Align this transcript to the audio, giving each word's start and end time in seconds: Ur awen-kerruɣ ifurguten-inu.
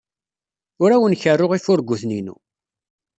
Ur 0.81 0.89
awen-kerruɣ 0.91 1.51
ifurguten-inu. 1.53 2.35